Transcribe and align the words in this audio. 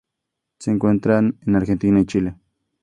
Se 0.57 0.71
encuentran 0.71 1.37
en 1.45 1.55
Argentina 1.55 1.99
y 1.99 2.05
Chile. 2.07 2.35